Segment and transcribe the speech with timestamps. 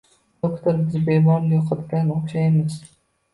[0.45, 2.81] -Doktor, biz bemorni yo'qotganga o'xshaymiz!